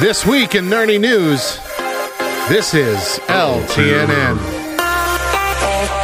[0.00, 1.58] This week in Nerdy News,
[2.48, 5.97] this is oh, LTNN.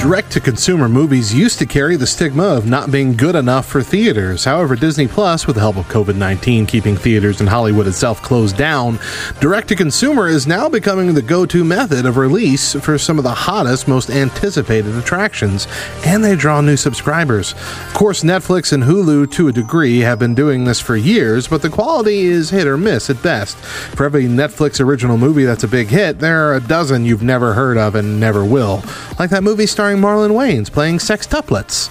[0.00, 3.82] Direct to consumer movies used to carry the stigma of not being good enough for
[3.82, 4.44] theaters.
[4.44, 8.56] However, Disney Plus, with the help of COVID 19 keeping theaters in Hollywood itself closed
[8.56, 9.00] down,
[9.40, 13.24] direct to consumer is now becoming the go to method of release for some of
[13.24, 15.66] the hottest, most anticipated attractions,
[16.06, 17.52] and they draw new subscribers.
[17.52, 21.60] Of course, Netflix and Hulu, to a degree, have been doing this for years, but
[21.60, 23.56] the quality is hit or miss at best.
[23.56, 27.52] For every Netflix original movie that's a big hit, there are a dozen you've never
[27.54, 28.82] heard of and never will.
[29.18, 31.90] Like that movie starring Marlon Wayans playing sextuplets.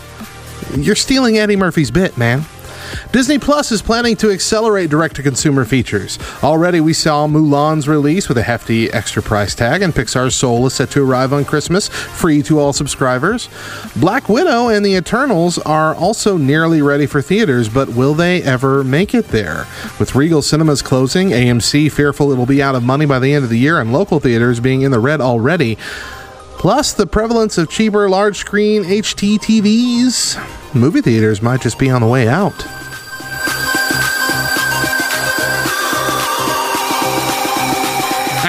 [0.76, 2.46] You're stealing Eddie Murphy's bit, man.
[3.12, 6.20] Disney Plus is planning to accelerate direct to consumer features.
[6.44, 10.74] Already, we saw Mulan's release with a hefty extra price tag, and Pixar's Soul is
[10.74, 13.50] set to arrive on Christmas, free to all subscribers.
[13.96, 18.84] Black Widow and the Eternals are also nearly ready for theaters, but will they ever
[18.84, 19.66] make it there?
[20.00, 23.50] With Regal Cinemas closing, AMC fearful it'll be out of money by the end of
[23.50, 25.78] the year, and local theaters being in the red already.
[26.58, 30.74] Plus, the prevalence of cheaper large screen HD TVs.
[30.74, 32.66] Movie theaters might just be on the way out.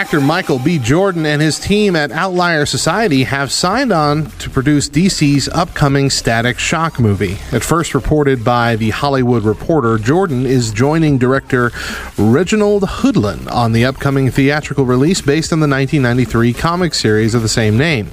[0.09, 0.79] Actor Michael B.
[0.79, 6.59] Jordan and his team at Outlier Society have signed on to produce DC's upcoming Static
[6.59, 7.37] Shock movie.
[7.53, 11.73] At first reported by The Hollywood Reporter, Jordan is joining director
[12.17, 17.47] Reginald Hudlin on the upcoming theatrical release based on the 1993 comic series of the
[17.47, 18.09] same name.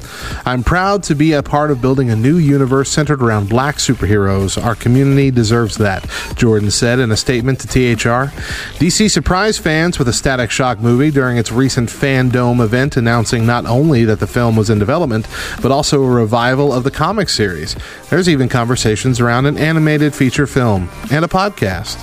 [0.45, 4.61] I'm proud to be a part of building a new universe centered around black superheroes.
[4.61, 8.35] Our community deserves that, Jordan said in a statement to THR.
[8.79, 13.65] DC surprised fans with a Static Shock movie during its recent Fandome event announcing not
[13.65, 15.27] only that the film was in development,
[15.61, 17.75] but also a revival of the comic series.
[18.09, 22.01] There's even conversations around an animated feature film and a podcast.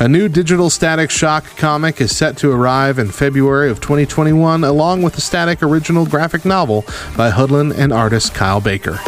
[0.00, 5.02] A new digital Static Shock comic is set to arrive in February of 2021, along
[5.02, 6.84] with the Static original graphic novel
[7.16, 8.98] by Hudlin and artist Kyle Baker.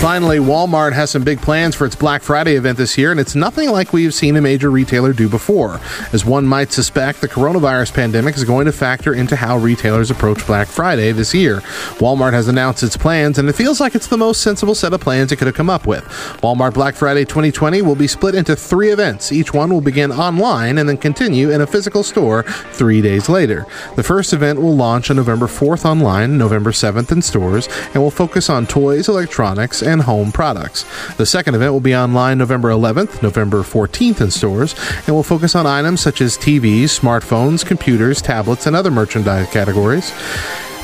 [0.00, 3.34] Finally, Walmart has some big plans for its Black Friday event this year, and it's
[3.34, 5.78] nothing like we've seen a major retailer do before.
[6.14, 10.46] As one might suspect, the coronavirus pandemic is going to factor into how retailers approach
[10.46, 11.56] Black Friday this year.
[11.98, 15.02] Walmart has announced its plans, and it feels like it's the most sensible set of
[15.02, 16.02] plans it could have come up with.
[16.42, 19.30] Walmart Black Friday 2020 will be split into three events.
[19.30, 23.66] Each one will begin online and then continue in a physical store three days later.
[23.96, 28.10] The first event will launch on November 4th online, November 7th in stores, and will
[28.10, 30.84] focus on toys, electronics, and home products.
[31.16, 34.74] The second event will be online November 11th, November 14th in stores,
[35.06, 40.12] and will focus on items such as TVs, smartphones, computers, tablets, and other merchandise categories.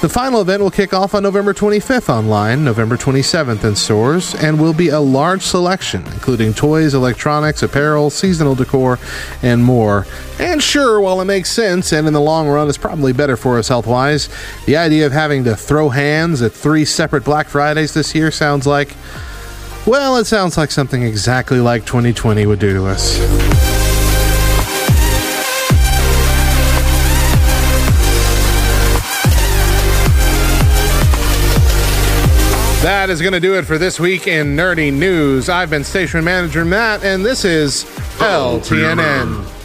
[0.02, 4.60] The final event will kick off on November 25th online, November 27th in stores, and
[4.60, 8.98] will be a large selection, including toys, electronics, apparel, seasonal decor,
[9.42, 10.06] and more.
[10.38, 13.58] And sure, while it makes sense and in the long run is probably better for
[13.58, 14.28] us health wise,
[14.66, 18.66] the idea of having to throw hands at three separate Black Fridays this year sounds
[18.66, 18.94] like.
[19.86, 23.55] Well, it sounds like something exactly like 2020 would do to us.
[32.86, 35.48] That is going to do it for this week in Nerdy News.
[35.48, 37.82] I've been station manager Matt, and this is
[38.18, 39.55] LTNN.